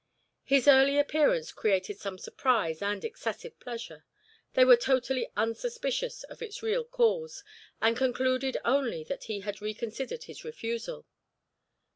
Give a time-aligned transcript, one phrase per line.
[0.43, 4.03] His early appearance created some surprise and excessive pleasure;
[4.53, 7.43] they were totally unsuspicious of its real cause,
[7.83, 11.05] and concluded only that he had reconsidered his refusal.